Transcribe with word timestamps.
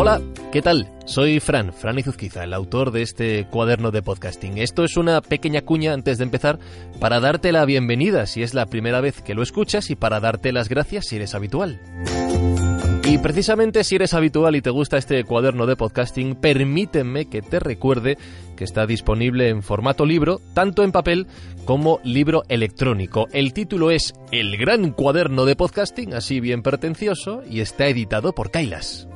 Hola, 0.00 0.22
¿qué 0.52 0.62
tal? 0.62 0.88
Soy 1.06 1.40
Fran, 1.40 1.72
Fran 1.72 1.98
Izuzquiza, 1.98 2.44
el 2.44 2.54
autor 2.54 2.92
de 2.92 3.02
este 3.02 3.48
cuaderno 3.50 3.90
de 3.90 4.00
podcasting. 4.00 4.58
Esto 4.58 4.84
es 4.84 4.96
una 4.96 5.20
pequeña 5.20 5.62
cuña 5.62 5.92
antes 5.92 6.18
de 6.18 6.24
empezar 6.24 6.60
para 7.00 7.18
darte 7.18 7.50
la 7.50 7.64
bienvenida 7.64 8.26
si 8.26 8.44
es 8.44 8.54
la 8.54 8.66
primera 8.66 9.00
vez 9.00 9.22
que 9.22 9.34
lo 9.34 9.42
escuchas 9.42 9.90
y 9.90 9.96
para 9.96 10.20
darte 10.20 10.52
las 10.52 10.68
gracias 10.68 11.06
si 11.08 11.16
eres 11.16 11.34
habitual. 11.34 11.80
Y 13.08 13.18
precisamente 13.18 13.82
si 13.82 13.96
eres 13.96 14.14
habitual 14.14 14.54
y 14.54 14.62
te 14.62 14.70
gusta 14.70 14.98
este 14.98 15.24
cuaderno 15.24 15.66
de 15.66 15.74
podcasting, 15.74 16.36
permíteme 16.36 17.28
que 17.28 17.42
te 17.42 17.58
recuerde 17.58 18.18
que 18.56 18.62
está 18.62 18.86
disponible 18.86 19.48
en 19.48 19.64
formato 19.64 20.06
libro, 20.06 20.40
tanto 20.54 20.84
en 20.84 20.92
papel 20.92 21.26
como 21.64 21.98
libro 22.04 22.44
electrónico. 22.48 23.26
El 23.32 23.52
título 23.52 23.90
es 23.90 24.14
El 24.30 24.58
gran 24.58 24.92
cuaderno 24.92 25.44
de 25.44 25.56
podcasting, 25.56 26.14
así 26.14 26.38
bien 26.38 26.62
pretencioso, 26.62 27.42
y 27.50 27.62
está 27.62 27.88
editado 27.88 28.32
por 28.32 28.52
Kailas. 28.52 29.08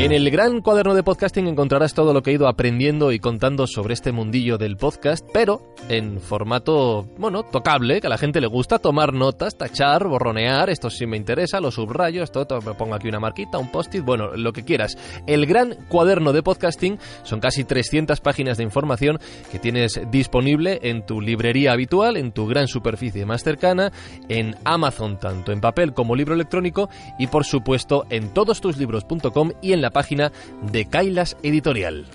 En 0.00 0.12
el 0.12 0.30
gran 0.30 0.62
cuaderno 0.62 0.94
de 0.94 1.02
podcasting 1.02 1.46
encontrarás 1.46 1.92
todo 1.92 2.14
lo 2.14 2.22
que 2.22 2.30
he 2.30 2.34
ido 2.34 2.48
aprendiendo 2.48 3.12
y 3.12 3.18
contando 3.18 3.66
sobre 3.66 3.92
este 3.92 4.12
mundillo 4.12 4.56
del 4.56 4.78
podcast, 4.78 5.28
pero 5.30 5.74
en 5.90 6.20
formato, 6.20 7.06
bueno, 7.18 7.42
tocable, 7.42 8.00
que 8.00 8.06
a 8.06 8.10
la 8.10 8.16
gente 8.16 8.40
le 8.40 8.46
gusta 8.46 8.78
tomar 8.78 9.12
notas, 9.12 9.58
tachar, 9.58 10.08
borronear, 10.08 10.70
esto 10.70 10.88
sí 10.88 11.04
me 11.04 11.18
interesa, 11.18 11.60
lo 11.60 11.70
subrayo, 11.70 12.22
esto, 12.22 12.46
me 12.64 12.72
pongo 12.72 12.94
aquí 12.94 13.08
una 13.08 13.20
marquita, 13.20 13.58
un 13.58 13.70
post-it, 13.70 14.02
bueno, 14.02 14.34
lo 14.36 14.54
que 14.54 14.64
quieras. 14.64 14.96
El 15.26 15.44
gran 15.44 15.74
cuaderno 15.90 16.32
de 16.32 16.42
podcasting 16.42 16.98
son 17.22 17.40
casi 17.40 17.64
300 17.64 18.22
páginas 18.22 18.56
de 18.56 18.64
información 18.64 19.18
que 19.52 19.58
tienes 19.58 20.00
disponible 20.10 20.78
en 20.82 21.04
tu 21.04 21.20
librería 21.20 21.72
habitual, 21.72 22.16
en 22.16 22.32
tu 22.32 22.46
gran 22.46 22.68
superficie 22.68 23.26
más 23.26 23.44
cercana, 23.44 23.92
en 24.30 24.56
Amazon, 24.64 25.18
tanto 25.18 25.52
en 25.52 25.60
papel 25.60 25.92
como 25.92 26.16
libro 26.16 26.34
electrónico, 26.34 26.88
y 27.18 27.26
por 27.26 27.44
supuesto 27.44 28.06
en 28.08 28.32
todostuslibros.com 28.32 29.52
y 29.60 29.74
en 29.74 29.82
la 29.82 29.89
página 29.90 30.32
de 30.62 30.86
Kailas 30.86 31.36
Editorial. 31.42 32.06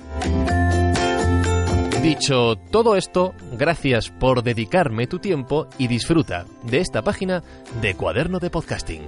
Dicho 2.02 2.56
todo 2.72 2.96
esto, 2.96 3.34
gracias 3.54 4.12
por 4.12 4.44
dedicarme 4.44 5.08
tu 5.08 5.20
tiempo 5.20 5.68
y 5.78 5.88
disfruta 5.88 6.46
de 6.64 6.80
esta 6.80 7.02
página 7.02 7.44
de 7.82 7.96
Cuaderno 7.96 8.40
de 8.40 8.50
Podcasting. 8.52 9.02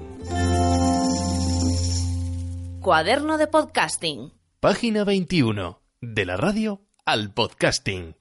Cuaderno 2.81 3.37
de 3.37 3.47
Podcasting. 3.47 4.33
Página 4.59 5.03
21. 5.03 5.81
De 6.01 6.25
la 6.25 6.37
radio 6.37 6.81
al 7.05 7.31
podcasting. 7.33 8.15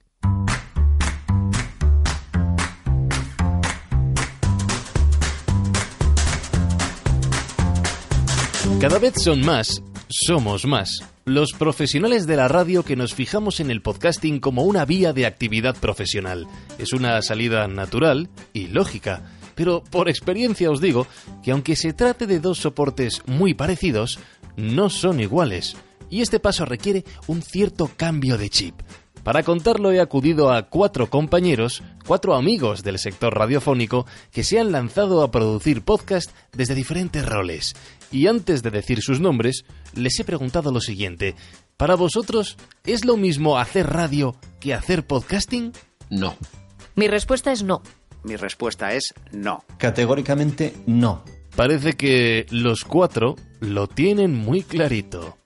Cada 8.79 8.99
vez 8.99 9.15
son 9.23 9.41
más 9.43 9.81
somos 10.09 10.65
más, 10.65 11.03
los 11.25 11.51
profesionales 11.51 12.27
de 12.27 12.37
la 12.37 12.47
radio 12.47 12.83
que 12.83 12.95
nos 12.95 13.13
fijamos 13.13 13.59
en 13.59 13.69
el 13.69 13.81
podcasting 13.81 14.39
como 14.39 14.63
una 14.63 14.85
vía 14.85 15.11
de 15.11 15.25
actividad 15.25 15.75
profesional. 15.75 16.47
Es 16.77 16.93
una 16.93 17.21
salida 17.21 17.67
natural 17.67 18.29
y 18.53 18.67
lógica, 18.67 19.23
pero 19.55 19.83
por 19.83 20.07
experiencia 20.07 20.71
os 20.71 20.81
digo 20.81 21.07
que 21.43 21.51
aunque 21.51 21.75
se 21.75 21.93
trate 21.93 22.25
de 22.27 22.39
dos 22.39 22.59
soportes 22.59 23.21
muy 23.25 23.53
parecidos, 23.53 24.19
no 24.55 24.89
son 24.89 25.19
iguales. 25.19 25.75
Y 26.09 26.21
este 26.21 26.39
paso 26.39 26.63
requiere 26.63 27.03
un 27.27 27.41
cierto 27.41 27.91
cambio 27.97 28.37
de 28.37 28.49
chip. 28.49 28.75
Para 29.27 29.43
contarlo 29.43 29.91
he 29.91 29.99
acudido 29.99 30.53
a 30.53 30.69
cuatro 30.69 31.09
compañeros, 31.09 31.83
cuatro 32.05 32.33
amigos 32.33 32.81
del 32.81 32.97
sector 32.97 33.37
radiofónico 33.37 34.05
que 34.31 34.45
se 34.45 34.57
han 34.57 34.71
lanzado 34.71 35.21
a 35.21 35.31
producir 35.31 35.81
podcast 35.81 36.31
desde 36.53 36.75
diferentes 36.75 37.25
roles. 37.25 37.75
Y 38.09 38.27
antes 38.27 38.63
de 38.63 38.71
decir 38.71 39.01
sus 39.01 39.19
nombres, 39.19 39.65
les 39.93 40.17
he 40.17 40.23
preguntado 40.23 40.71
lo 40.71 40.79
siguiente. 40.79 41.35
¿Para 41.75 41.95
vosotros 41.95 42.55
es 42.85 43.03
lo 43.03 43.17
mismo 43.17 43.57
hacer 43.57 43.87
radio 43.87 44.37
que 44.61 44.73
hacer 44.73 45.05
podcasting? 45.05 45.73
No. 46.09 46.37
Mi 46.95 47.09
respuesta 47.09 47.51
es 47.51 47.63
no. 47.63 47.81
Mi 48.23 48.37
respuesta 48.37 48.93
es 48.93 49.13
no. 49.33 49.65
Categóricamente 49.77 50.73
no. 50.85 51.25
Parece 51.53 51.97
que 51.97 52.45
los 52.49 52.85
cuatro 52.85 53.35
lo 53.59 53.87
tienen 53.87 54.33
muy 54.33 54.63
clarito. 54.63 55.36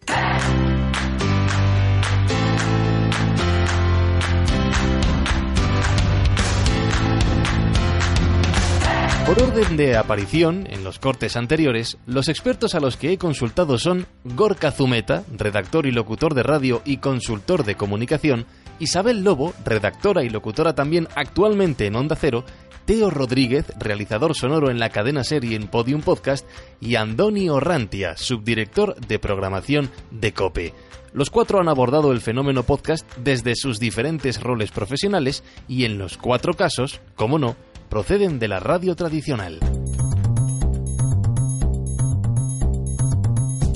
Por 9.32 9.44
orden 9.44 9.78
de 9.78 9.96
aparición, 9.96 10.68
en 10.70 10.84
los 10.84 11.00
cortes 11.00 11.38
anteriores, 11.38 11.98
los 12.06 12.28
expertos 12.28 12.76
a 12.76 12.82
los 12.82 12.98
que 12.98 13.14
he 13.14 13.18
consultado 13.18 13.78
son 13.78 14.06
Gorka 14.26 14.72
Zumeta, 14.72 15.24
redactor 15.32 15.86
y 15.86 15.92
locutor 15.94 16.34
de 16.34 16.44
radio 16.44 16.82
y 16.84 16.98
consultor 16.98 17.64
de 17.64 17.76
comunicación, 17.76 18.46
Isabel 18.80 19.24
Lobo, 19.24 19.54
redactora 19.64 20.26
y 20.26 20.30
locutora 20.30 20.76
también 20.76 21.08
actualmente 21.16 21.86
en 21.86 21.96
Onda 21.96 22.18
Cero, 22.20 22.44
Teo 22.84 23.10
Rodríguez, 23.10 23.68
realizador 23.80 24.36
sonoro 24.36 24.70
en 24.70 24.80
la 24.80 24.90
cadena 24.90 25.24
serie 25.24 25.56
en 25.56 25.68
Podium 25.68 26.02
Podcast, 26.02 26.46
y 26.82 26.96
Andoni 26.96 27.48
Orrantia, 27.48 28.18
subdirector 28.18 29.00
de 29.00 29.18
programación 29.18 29.92
de 30.12 30.34
COPE. 30.34 30.74
Los 31.14 31.30
cuatro 31.30 31.62
han 31.62 31.70
abordado 31.70 32.12
el 32.12 32.20
fenómeno 32.20 32.64
podcast 32.64 33.10
desde 33.16 33.56
sus 33.56 33.80
diferentes 33.80 34.42
roles 34.42 34.72
profesionales 34.72 35.46
y 35.70 35.86
en 35.86 35.98
los 35.98 36.18
cuatro 36.18 36.54
casos, 36.54 37.00
como 37.16 37.40
no, 37.40 37.56
proceden 37.92 38.40
de 38.40 38.48
la 38.48 38.62
radio 38.62 38.96
tradicional. 38.96 39.60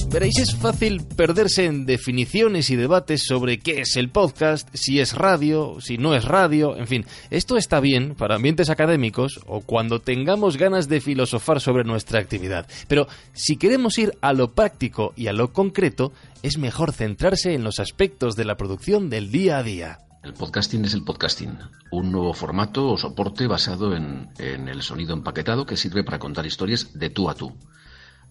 Veréis, 0.09 0.39
es 0.39 0.55
fácil 0.55 1.01
perderse 1.03 1.65
en 1.65 1.85
definiciones 1.85 2.69
y 2.69 2.77
debates 2.77 3.23
sobre 3.27 3.59
qué 3.59 3.81
es 3.81 3.97
el 3.97 4.07
podcast, 4.09 4.69
si 4.73 5.01
es 5.01 5.13
radio, 5.15 5.81
si 5.81 5.97
no 5.97 6.15
es 6.15 6.23
radio, 6.23 6.77
en 6.77 6.87
fin, 6.87 7.05
esto 7.29 7.57
está 7.57 7.81
bien 7.81 8.15
para 8.15 8.35
ambientes 8.35 8.69
académicos 8.69 9.41
o 9.47 9.59
cuando 9.59 9.99
tengamos 9.99 10.55
ganas 10.55 10.87
de 10.87 11.01
filosofar 11.01 11.59
sobre 11.59 11.83
nuestra 11.83 12.21
actividad. 12.21 12.65
Pero 12.87 13.09
si 13.33 13.57
queremos 13.57 13.97
ir 13.97 14.13
a 14.21 14.31
lo 14.31 14.53
práctico 14.53 15.11
y 15.17 15.27
a 15.27 15.33
lo 15.33 15.51
concreto, 15.51 16.13
es 16.41 16.57
mejor 16.57 16.93
centrarse 16.93 17.53
en 17.53 17.65
los 17.65 17.81
aspectos 17.81 18.37
de 18.37 18.45
la 18.45 18.55
producción 18.55 19.09
del 19.09 19.29
día 19.29 19.57
a 19.57 19.63
día. 19.63 19.99
El 20.25 20.33
podcasting 20.33 20.83
es 20.85 20.95
el 20.95 21.03
podcasting, 21.03 21.55
un 21.91 22.11
nuevo 22.11 22.33
formato 22.33 22.89
o 22.89 22.97
soporte 22.97 23.45
basado 23.45 23.95
en, 23.95 24.29
en, 24.39 24.67
el 24.67 24.81
sonido 24.81 25.13
empaquetado 25.13 25.67
que 25.67 25.77
sirve 25.77 26.03
para 26.03 26.17
contar 26.17 26.47
historias 26.47 26.97
de 26.97 27.11
tú 27.11 27.29
a 27.29 27.35
tú. 27.35 27.55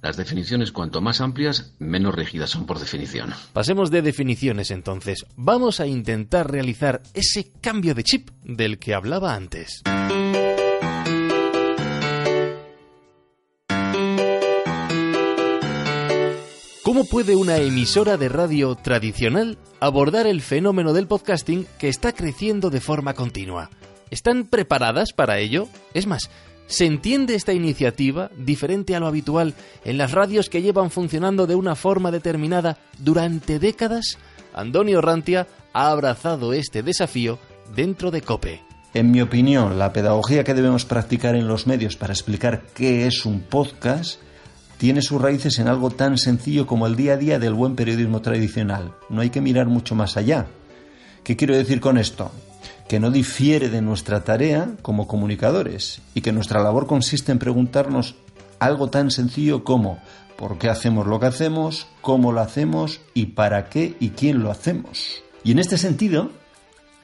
Las 0.03 0.17
definiciones 0.17 0.73
cuanto 0.73 1.01
más 1.01 1.21
amplias, 1.21 1.73
menos 1.79 2.13
rígidas 2.13 2.51
son 2.51 2.67
por 2.67 2.81
definición. 2.81 3.33
Pasemos 3.53 3.93
de 3.93 4.03
definiciones 4.03 4.73
entonces. 4.73 5.25
Vamos 5.37 5.79
a 5.79 5.87
intentar 5.87 6.51
realizar 6.51 7.01
ese 7.15 7.53
cambio 7.61 7.95
de 7.95 8.03
chip 8.03 8.31
del 8.43 8.81
que 8.81 8.93
hablaba 8.93 9.37
antes. 9.37 9.85
¿Cómo 16.95 17.07
puede 17.07 17.35
una 17.35 17.57
emisora 17.57 18.17
de 18.17 18.29
radio 18.29 18.77
tradicional 18.77 19.59
abordar 19.81 20.29
el 20.29 20.41
fenómeno 20.41 20.93
del 20.93 21.09
podcasting 21.09 21.67
que 21.77 21.89
está 21.89 22.13
creciendo 22.13 22.71
de 22.71 22.81
forma 22.81 23.15
continua? 23.15 23.69
¿Están 24.13 24.45
preparadas 24.45 25.13
para 25.13 25.41
ello? 25.41 25.67
Es 25.93 26.07
más, 26.07 26.31
¿se 26.69 26.87
entiende 26.87 27.35
esta 27.35 27.53
iniciativa, 27.53 28.31
diferente 28.37 28.95
a 28.95 29.01
lo 29.01 29.09
habitual, 29.09 29.55
en 29.85 29.99
las 29.99 30.13
radios 30.13 30.49
que 30.49 30.63
llevan 30.63 30.93
funcionando 30.93 31.49
de 31.49 31.57
una 31.57 31.75
forma 31.75 32.13
determinada 32.13 32.79
durante 33.01 33.59
décadas? 33.59 34.17
Antonio 34.55 35.01
Rantia 35.01 35.49
ha 35.73 35.91
abrazado 35.91 36.53
este 36.53 36.85
desafío 36.85 37.41
dentro 37.75 38.13
de 38.13 38.23
COPE. 38.23 38.63
En 38.95 39.11
mi 39.11 39.21
opinión, 39.21 39.81
la 39.81 39.93
pedagogía 39.93 40.45
que 40.45 40.55
debemos 40.55 40.85
practicar 40.85 41.35
en 41.35 41.49
los 41.49 41.67
medios 41.67 41.97
para 41.97 42.13
explicar 42.13 42.63
qué 42.73 43.09
es 43.09 43.27
un 43.27 43.41
podcast 43.41 44.21
tiene 44.79 45.03
sus 45.03 45.21
raíces 45.21 45.59
en 45.59 45.69
algo 45.69 45.91
tan 45.91 46.19
sencillo 46.19 46.67
como 46.67 46.87
el 46.87 46.97
día 46.97 47.15
a 47.15 47.17
día 47.17 47.39
del 47.39 47.55
buen 47.55 47.77
periodismo 47.77 48.21
tradicional. 48.23 48.93
No 49.09 49.21
hay 49.21 49.31
que 49.31 49.41
mirar 49.41 49.67
mucho 49.67 49.95
más 49.95 50.17
allá. 50.17 50.47
¿Qué 51.23 51.37
quiero 51.37 51.57
decir 51.57 51.81
con 51.81 51.99
esto? 51.99 52.31
Que 52.89 53.01
no 53.01 53.11
difiere 53.11 53.71
de 53.71 53.81
nuestra 53.81 54.25
tarea 54.25 54.73
como 54.83 55.07
comunicadores 55.07 56.01
y 56.15 56.21
que 56.21 56.33
nuestra 56.33 56.63
labor 56.63 56.87
consiste 56.87 57.33
en 57.33 57.39
preguntarnos 57.39 58.17
algo 58.59 58.91
tan 58.91 59.11
sencillo 59.11 59.65
como 59.65 59.99
¿por 60.37 60.59
qué 60.59 60.69
hacemos 60.69 61.07
lo 61.07 61.21
que 61.21 61.27
hacemos? 61.27 61.87
¿Cómo 62.01 62.33
lo 62.33 62.41
hacemos? 62.41 63.01
¿Y 63.15 63.27
para 63.27 63.69
qué 63.69 63.97
y 64.01 64.11
quién 64.11 64.43
lo 64.43 64.51
hacemos? 64.51 65.23
Y 65.45 65.53
en 65.53 65.61
este 65.61 65.79
sentido, 65.79 66.31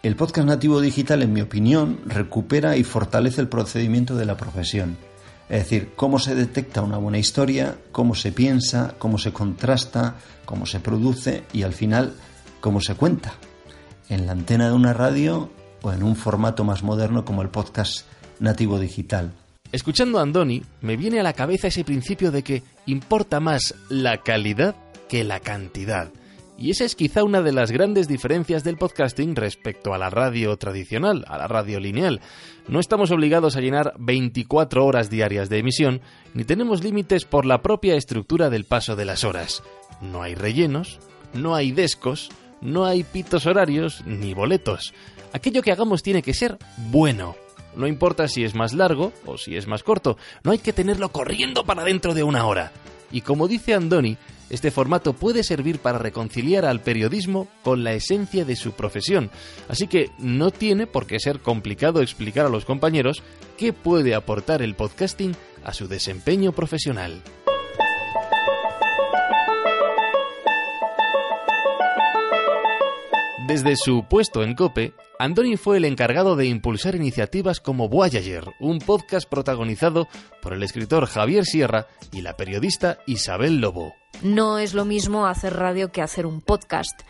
el 0.02 0.16
podcast 0.16 0.46
nativo 0.46 0.80
digital, 0.80 1.22
en 1.22 1.32
mi 1.32 1.40
opinión, 1.40 2.00
recupera 2.06 2.76
y 2.76 2.84
fortalece 2.84 3.40
el 3.40 3.48
procedimiento 3.48 4.16
de 4.16 4.26
la 4.26 4.36
profesión 4.36 4.96
es 5.50 5.64
decir, 5.64 5.90
cómo 5.96 6.20
se 6.20 6.36
detecta 6.36 6.80
una 6.80 6.96
buena 6.96 7.18
historia, 7.18 7.76
cómo 7.90 8.14
se 8.14 8.30
piensa, 8.30 8.94
cómo 8.98 9.18
se 9.18 9.32
contrasta, 9.32 10.14
cómo 10.44 10.64
se 10.64 10.78
produce 10.78 11.42
y 11.52 11.64
al 11.64 11.72
final 11.72 12.14
cómo 12.60 12.80
se 12.80 12.94
cuenta. 12.94 13.34
En 14.08 14.26
la 14.26 14.32
antena 14.32 14.68
de 14.68 14.74
una 14.74 14.92
radio 14.92 15.50
o 15.82 15.92
en 15.92 16.04
un 16.04 16.14
formato 16.14 16.62
más 16.62 16.84
moderno 16.84 17.24
como 17.24 17.42
el 17.42 17.48
podcast 17.48 18.06
nativo 18.38 18.78
digital. 18.78 19.32
Escuchando 19.72 20.20
a 20.20 20.22
Andoni, 20.22 20.62
me 20.82 20.96
viene 20.96 21.18
a 21.18 21.24
la 21.24 21.32
cabeza 21.32 21.66
ese 21.66 21.84
principio 21.84 22.30
de 22.30 22.44
que 22.44 22.62
importa 22.86 23.40
más 23.40 23.74
la 23.88 24.18
calidad 24.18 24.76
que 25.08 25.24
la 25.24 25.40
cantidad. 25.40 26.12
Y 26.60 26.70
esa 26.70 26.84
es 26.84 26.94
quizá 26.94 27.24
una 27.24 27.40
de 27.40 27.52
las 27.52 27.70
grandes 27.70 28.06
diferencias 28.06 28.62
del 28.64 28.76
podcasting 28.76 29.34
respecto 29.34 29.94
a 29.94 29.98
la 29.98 30.10
radio 30.10 30.58
tradicional, 30.58 31.24
a 31.26 31.38
la 31.38 31.48
radio 31.48 31.80
lineal. 31.80 32.20
No 32.68 32.80
estamos 32.80 33.10
obligados 33.10 33.56
a 33.56 33.62
llenar 33.62 33.94
24 33.98 34.84
horas 34.84 35.08
diarias 35.08 35.48
de 35.48 35.56
emisión, 35.56 36.02
ni 36.34 36.44
tenemos 36.44 36.84
límites 36.84 37.24
por 37.24 37.46
la 37.46 37.62
propia 37.62 37.96
estructura 37.96 38.50
del 38.50 38.66
paso 38.66 38.94
de 38.94 39.06
las 39.06 39.24
horas. 39.24 39.62
No 40.02 40.22
hay 40.22 40.34
rellenos, 40.34 40.98
no 41.32 41.54
hay 41.54 41.72
descos, 41.72 42.28
no 42.60 42.84
hay 42.84 43.04
pitos 43.04 43.46
horarios 43.46 44.04
ni 44.04 44.34
boletos. 44.34 44.92
Aquello 45.32 45.62
que 45.62 45.72
hagamos 45.72 46.02
tiene 46.02 46.20
que 46.20 46.34
ser 46.34 46.58
bueno. 46.90 47.36
No 47.74 47.86
importa 47.86 48.28
si 48.28 48.44
es 48.44 48.54
más 48.54 48.74
largo 48.74 49.14
o 49.24 49.38
si 49.38 49.56
es 49.56 49.66
más 49.66 49.82
corto, 49.82 50.18
no 50.44 50.50
hay 50.50 50.58
que 50.58 50.74
tenerlo 50.74 51.08
corriendo 51.08 51.64
para 51.64 51.84
dentro 51.84 52.12
de 52.12 52.22
una 52.22 52.44
hora. 52.44 52.70
Y 53.10 53.22
como 53.22 53.48
dice 53.48 53.74
Andoni, 53.74 54.16
este 54.50 54.70
formato 54.70 55.12
puede 55.12 55.44
servir 55.44 55.78
para 55.78 55.98
reconciliar 55.98 56.64
al 56.64 56.80
periodismo 56.80 57.48
con 57.62 57.84
la 57.84 57.92
esencia 57.92 58.44
de 58.44 58.56
su 58.56 58.72
profesión, 58.72 59.30
así 59.68 59.86
que 59.86 60.10
no 60.18 60.50
tiene 60.50 60.86
por 60.86 61.06
qué 61.06 61.20
ser 61.20 61.40
complicado 61.40 62.02
explicar 62.02 62.46
a 62.46 62.50
los 62.50 62.64
compañeros 62.64 63.22
qué 63.56 63.72
puede 63.72 64.14
aportar 64.14 64.60
el 64.60 64.74
podcasting 64.74 65.36
a 65.64 65.72
su 65.72 65.86
desempeño 65.86 66.52
profesional. 66.52 67.22
Desde 73.50 73.74
su 73.74 74.04
puesto 74.04 74.44
en 74.44 74.54
COPE, 74.54 74.94
Andoni 75.18 75.56
fue 75.56 75.78
el 75.78 75.84
encargado 75.84 76.36
de 76.36 76.46
impulsar 76.46 76.94
iniciativas 76.94 77.58
como 77.58 77.88
Voyager, 77.88 78.44
un 78.60 78.78
podcast 78.78 79.28
protagonizado 79.28 80.06
por 80.40 80.52
el 80.52 80.62
escritor 80.62 81.06
Javier 81.06 81.44
Sierra 81.44 81.88
y 82.12 82.20
la 82.20 82.36
periodista 82.36 82.98
Isabel 83.08 83.60
Lobo. 83.60 83.92
No 84.22 84.60
es 84.60 84.72
lo 84.72 84.84
mismo 84.84 85.26
hacer 85.26 85.54
radio 85.54 85.90
que 85.90 86.00
hacer 86.00 86.26
un 86.26 86.42
podcast, 86.42 87.00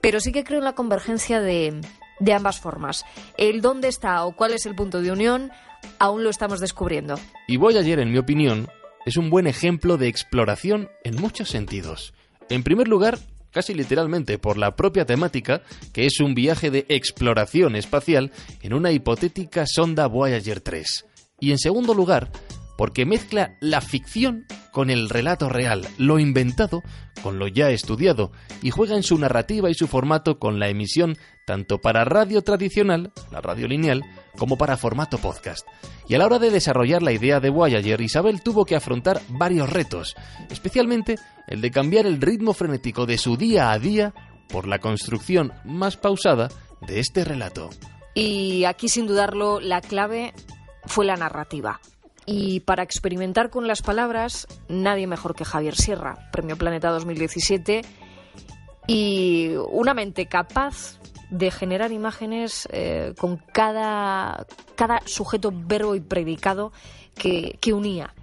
pero 0.00 0.18
sí 0.18 0.32
que 0.32 0.42
creo 0.42 0.58
en 0.58 0.64
la 0.64 0.74
convergencia 0.74 1.40
de, 1.40 1.80
de 2.18 2.32
ambas 2.32 2.58
formas. 2.58 3.04
El 3.38 3.60
dónde 3.60 3.86
está 3.86 4.24
o 4.24 4.34
cuál 4.34 4.54
es 4.54 4.66
el 4.66 4.74
punto 4.74 5.00
de 5.00 5.12
unión 5.12 5.52
aún 6.00 6.24
lo 6.24 6.30
estamos 6.30 6.58
descubriendo. 6.58 7.14
Y 7.46 7.58
Voyager, 7.58 8.00
en 8.00 8.10
mi 8.10 8.18
opinión, 8.18 8.68
es 9.04 9.16
un 9.16 9.30
buen 9.30 9.46
ejemplo 9.46 9.98
de 9.98 10.08
exploración 10.08 10.90
en 11.04 11.14
muchos 11.14 11.48
sentidos. 11.48 12.12
En 12.48 12.64
primer 12.64 12.88
lugar, 12.88 13.20
casi 13.56 13.72
literalmente 13.72 14.36
por 14.36 14.58
la 14.58 14.76
propia 14.76 15.06
temática, 15.06 15.62
que 15.94 16.04
es 16.04 16.20
un 16.20 16.34
viaje 16.34 16.70
de 16.70 16.84
exploración 16.90 17.74
espacial 17.74 18.30
en 18.60 18.74
una 18.74 18.92
hipotética 18.92 19.64
sonda 19.66 20.08
Voyager 20.08 20.60
3. 20.60 21.06
Y 21.40 21.52
en 21.52 21.58
segundo 21.58 21.94
lugar, 21.94 22.30
porque 22.76 23.06
mezcla 23.06 23.56
la 23.62 23.80
ficción 23.80 24.44
con 24.72 24.90
el 24.90 25.08
relato 25.08 25.48
real, 25.48 25.88
lo 25.96 26.18
inventado 26.18 26.82
con 27.26 27.40
lo 27.40 27.48
ya 27.48 27.70
estudiado, 27.70 28.30
y 28.62 28.70
juega 28.70 28.94
en 28.94 29.02
su 29.02 29.18
narrativa 29.18 29.68
y 29.68 29.74
su 29.74 29.88
formato 29.88 30.38
con 30.38 30.60
la 30.60 30.68
emisión 30.68 31.18
tanto 31.44 31.78
para 31.80 32.04
radio 32.04 32.42
tradicional, 32.42 33.10
la 33.32 33.40
radio 33.40 33.66
lineal, 33.66 34.04
como 34.38 34.56
para 34.56 34.76
formato 34.76 35.18
podcast. 35.18 35.66
Y 36.08 36.14
a 36.14 36.18
la 36.18 36.26
hora 36.26 36.38
de 36.38 36.52
desarrollar 36.52 37.02
la 37.02 37.10
idea 37.10 37.40
de 37.40 37.50
Voyager, 37.50 38.00
Isabel 38.00 38.42
tuvo 38.42 38.64
que 38.64 38.76
afrontar 38.76 39.20
varios 39.28 39.68
retos, 39.68 40.14
especialmente 40.50 41.16
el 41.48 41.60
de 41.60 41.72
cambiar 41.72 42.06
el 42.06 42.20
ritmo 42.20 42.52
frenético 42.52 43.06
de 43.06 43.18
su 43.18 43.36
día 43.36 43.72
a 43.72 43.78
día 43.80 44.14
por 44.48 44.68
la 44.68 44.78
construcción 44.78 45.52
más 45.64 45.96
pausada 45.96 46.46
de 46.86 47.00
este 47.00 47.24
relato. 47.24 47.70
Y 48.14 48.66
aquí, 48.66 48.88
sin 48.88 49.08
dudarlo, 49.08 49.58
la 49.58 49.80
clave 49.80 50.32
fue 50.84 51.04
la 51.04 51.16
narrativa. 51.16 51.80
Y 52.26 52.60
para 52.60 52.82
experimentar 52.82 53.50
con 53.50 53.68
las 53.68 53.82
palabras, 53.82 54.48
nadie 54.68 55.06
mejor 55.06 55.36
que 55.36 55.44
Javier 55.44 55.76
Sierra, 55.76 56.28
Premio 56.32 56.56
Planeta 56.56 56.90
2017, 56.90 57.82
y 58.88 59.54
una 59.70 59.94
mente 59.94 60.26
capaz 60.26 60.98
de 61.30 61.50
generar 61.50 61.92
imágenes 61.92 62.68
eh, 62.72 63.14
con 63.18 63.36
cada, 63.36 64.46
cada 64.74 65.02
sujeto, 65.06 65.52
verbo 65.54 65.94
y 65.94 66.00
predicado 66.00 66.72
que, 67.14 67.58
que 67.60 67.72
unía. 67.72 68.14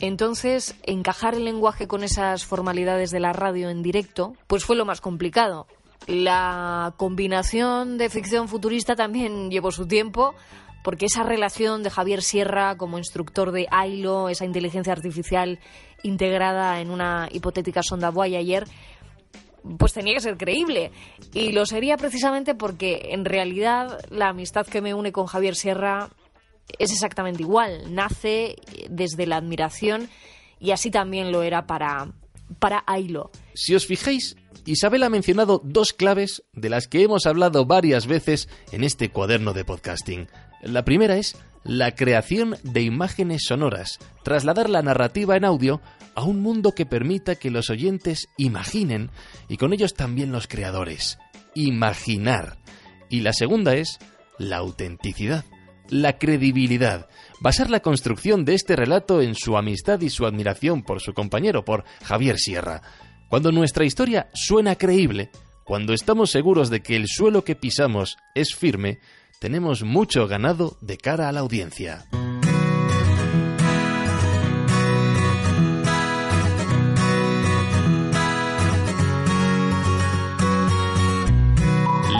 Entonces, 0.00 0.76
encajar 0.84 1.34
el 1.34 1.44
lenguaje 1.44 1.86
con 1.86 2.02
esas 2.02 2.44
formalidades 2.44 3.10
de 3.10 3.20
la 3.20 3.32
radio 3.32 3.68
en 3.68 3.82
directo, 3.82 4.34
pues 4.46 4.64
fue 4.64 4.76
lo 4.76 4.86
más 4.86 5.00
complicado. 5.00 5.66
La 6.06 6.94
combinación 6.96 7.98
de 7.98 8.08
ficción 8.08 8.48
futurista 8.48 8.96
también 8.96 9.50
llevó 9.50 9.70
su 9.70 9.86
tiempo, 9.86 10.34
porque 10.82 11.06
esa 11.06 11.22
relación 11.22 11.82
de 11.82 11.90
Javier 11.90 12.22
Sierra 12.22 12.76
como 12.76 12.98
instructor 12.98 13.52
de 13.52 13.66
AILO, 13.70 14.28
esa 14.28 14.44
inteligencia 14.44 14.92
artificial 14.92 15.58
integrada 16.02 16.80
en 16.80 16.90
una 16.90 17.28
hipotética 17.30 17.82
sonda 17.82 18.10
Voyager, 18.10 18.66
pues 19.78 19.92
tenía 19.92 20.14
que 20.14 20.20
ser 20.20 20.36
creíble. 20.36 20.90
Y 21.34 21.52
lo 21.52 21.66
sería 21.66 21.96
precisamente 21.96 22.54
porque 22.54 23.10
en 23.10 23.24
realidad 23.24 23.98
la 24.10 24.28
amistad 24.28 24.66
que 24.66 24.80
me 24.80 24.94
une 24.94 25.12
con 25.12 25.26
Javier 25.26 25.54
Sierra 25.54 26.10
es 26.78 26.92
exactamente 26.92 27.42
igual. 27.42 27.94
Nace 27.94 28.56
desde 28.88 29.26
la 29.26 29.36
admiración 29.36 30.08
y 30.58 30.70
así 30.70 30.90
también 30.90 31.32
lo 31.32 31.42
era 31.42 31.66
para, 31.66 32.12
para 32.58 32.82
Ailo. 32.86 33.30
Si 33.54 33.74
os 33.74 33.86
fijáis, 33.86 34.36
Isabel 34.64 35.02
ha 35.02 35.10
mencionado 35.10 35.60
dos 35.64 35.92
claves 35.92 36.42
de 36.52 36.70
las 36.70 36.86
que 36.86 37.02
hemos 37.02 37.26
hablado 37.26 37.66
varias 37.66 38.06
veces 38.06 38.48
en 38.72 38.84
este 38.84 39.10
cuaderno 39.10 39.52
de 39.52 39.64
podcasting. 39.64 40.28
La 40.62 40.84
primera 40.84 41.16
es 41.16 41.36
la 41.64 41.94
creación 41.94 42.56
de 42.62 42.82
imágenes 42.82 43.42
sonoras, 43.46 43.98
trasladar 44.22 44.68
la 44.70 44.82
narrativa 44.82 45.36
en 45.36 45.44
audio 45.44 45.80
a 46.14 46.24
un 46.24 46.40
mundo 46.40 46.72
que 46.72 46.86
permita 46.86 47.36
que 47.36 47.50
los 47.50 47.70
oyentes 47.70 48.28
imaginen 48.36 49.10
y 49.48 49.56
con 49.56 49.72
ellos 49.72 49.94
también 49.94 50.32
los 50.32 50.46
creadores. 50.46 51.18
Imaginar. 51.54 52.58
Y 53.08 53.20
la 53.20 53.32
segunda 53.32 53.74
es 53.74 53.98
la 54.38 54.58
autenticidad, 54.58 55.44
la 55.88 56.18
credibilidad. 56.18 57.08
Basar 57.40 57.70
la 57.70 57.80
construcción 57.80 58.44
de 58.44 58.54
este 58.54 58.76
relato 58.76 59.20
en 59.20 59.34
su 59.34 59.56
amistad 59.56 60.00
y 60.00 60.10
su 60.10 60.26
admiración 60.26 60.82
por 60.82 61.00
su 61.00 61.12
compañero, 61.12 61.64
por 61.64 61.84
Javier 62.02 62.38
Sierra. 62.38 62.82
Cuando 63.28 63.52
nuestra 63.52 63.84
historia 63.84 64.28
suena 64.34 64.76
creíble, 64.76 65.30
cuando 65.64 65.92
estamos 65.92 66.30
seguros 66.30 66.68
de 66.70 66.82
que 66.82 66.96
el 66.96 67.06
suelo 67.06 67.44
que 67.44 67.54
pisamos 67.54 68.16
es 68.34 68.54
firme, 68.54 68.98
tenemos 69.40 69.84
mucho 69.84 70.28
ganado 70.28 70.76
de 70.82 70.98
cara 70.98 71.30
a 71.30 71.32
la 71.32 71.40
audiencia. 71.40 72.04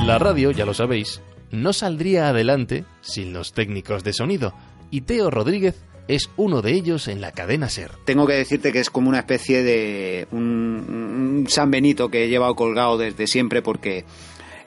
La 0.07 0.19
radio, 0.19 0.51
ya 0.51 0.65
lo 0.65 0.73
sabéis, 0.73 1.21
no 1.51 1.75
saldría 1.75 2.31
adelante 2.31 2.87
sin 3.03 3.35
los 3.35 3.53
técnicos 3.53 4.03
de 4.03 4.15
sonido, 4.15 4.55
y 4.91 5.03
Teo 5.03 5.31
Rodríguez 5.31 5.77
es 6.09 6.31
uno 6.39 6.63
de 6.63 6.73
ellos 6.73 7.07
en 7.07 7.21
la 7.21 7.33
cadena 7.33 7.69
Ser. 7.69 7.91
Tengo 8.07 8.27
que 8.27 8.33
decirte 8.33 8.73
que 8.73 8.81
es 8.81 8.89
como 8.89 9.11
una 9.11 9.19
especie 9.19 9.63
de 9.63 10.27
un, 10.33 11.45
San 11.49 11.71
Benito 11.71 12.09
que 12.09 12.25
he 12.25 12.29
llevado 12.29 12.57
colgado 12.57 12.97
desde 12.97 13.27
siempre 13.27 13.61
porque 13.61 14.07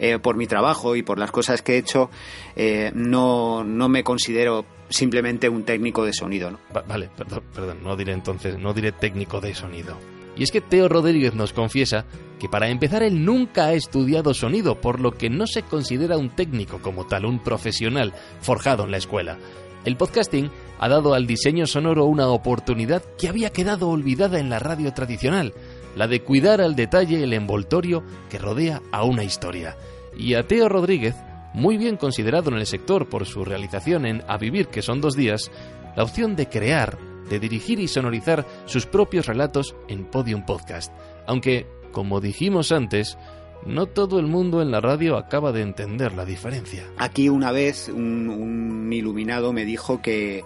eh, 0.03 0.19
por 0.19 0.35
mi 0.35 0.47
trabajo 0.47 0.97
y 0.97 1.01
por 1.01 1.17
las 1.17 1.31
cosas 1.31 1.61
que 1.61 1.75
he 1.75 1.77
hecho 1.77 2.09
eh, 2.57 2.91
no, 2.93 3.63
no 3.63 3.87
me 3.87 4.03
considero 4.03 4.65
simplemente 4.89 5.47
un 5.47 5.63
técnico 5.63 6.03
de 6.03 6.11
sonido. 6.11 6.59
vale, 6.85 7.09
perdón, 7.15 7.41
perdón, 7.55 7.77
no 7.81 7.95
diré 7.95 8.11
entonces, 8.11 8.59
no 8.59 8.73
diré 8.73 8.91
técnico 8.91 9.39
de 9.39 9.55
sonido. 9.55 9.95
Y 10.35 10.43
es 10.43 10.51
que 10.51 10.59
Teo 10.59 10.89
Rodríguez 10.89 11.35
nos 11.35 11.53
confiesa 11.53 12.03
que 12.37 12.49
para 12.49 12.67
empezar 12.67 13.01
él 13.01 13.23
nunca 13.23 13.67
ha 13.67 13.73
estudiado 13.75 14.33
sonido, 14.33 14.81
por 14.81 14.99
lo 14.99 15.13
que 15.13 15.29
no 15.29 15.47
se 15.47 15.61
considera 15.63 16.17
un 16.17 16.31
técnico 16.31 16.79
como 16.81 17.07
tal, 17.07 17.23
un 17.23 17.39
profesional 17.39 18.13
forjado 18.41 18.83
en 18.83 18.91
la 18.91 18.97
escuela. 18.97 19.37
El 19.85 19.95
podcasting 19.95 20.51
ha 20.79 20.89
dado 20.89 21.13
al 21.13 21.27
diseño 21.27 21.65
sonoro 21.65 22.03
una 22.03 22.27
oportunidad 22.27 23.03
que 23.17 23.29
había 23.29 23.51
quedado 23.51 23.87
olvidada 23.87 24.37
en 24.39 24.49
la 24.49 24.59
radio 24.59 24.93
tradicional, 24.93 25.53
la 25.95 26.07
de 26.07 26.21
cuidar 26.21 26.61
al 26.61 26.75
detalle 26.75 27.23
el 27.23 27.33
envoltorio 27.33 28.03
que 28.29 28.37
rodea 28.37 28.81
a 28.91 29.03
una 29.03 29.23
historia. 29.23 29.77
Y 30.15 30.35
a 30.35 30.43
Teo 30.43 30.69
Rodríguez, 30.69 31.15
muy 31.53 31.77
bien 31.77 31.97
considerado 31.97 32.49
en 32.49 32.57
el 32.57 32.65
sector 32.65 33.07
por 33.07 33.25
su 33.25 33.45
realización 33.45 34.05
en 34.05 34.23
A 34.27 34.37
Vivir, 34.37 34.67
que 34.67 34.81
son 34.81 35.01
dos 35.01 35.15
días, 35.15 35.51
la 35.95 36.03
opción 36.03 36.35
de 36.35 36.49
crear, 36.49 36.97
de 37.29 37.39
dirigir 37.39 37.79
y 37.79 37.87
sonorizar 37.87 38.45
sus 38.65 38.85
propios 38.85 39.27
relatos 39.27 39.75
en 39.87 40.05
Podium 40.05 40.45
Podcast. 40.45 40.91
Aunque, 41.27 41.67
como 41.91 42.21
dijimos 42.21 42.71
antes, 42.71 43.17
no 43.65 43.85
todo 43.85 44.19
el 44.19 44.27
mundo 44.27 44.61
en 44.61 44.71
la 44.71 44.81
radio 44.81 45.17
acaba 45.17 45.51
de 45.51 45.61
entender 45.61 46.13
la 46.13 46.25
diferencia. 46.25 46.83
Aquí 46.97 47.29
una 47.29 47.51
vez 47.51 47.89
un, 47.89 48.89
iluminado 48.91 49.53
me 49.53 49.65
dijo 49.65 50.01
que 50.01 50.43